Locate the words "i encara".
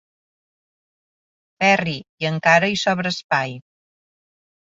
2.25-2.71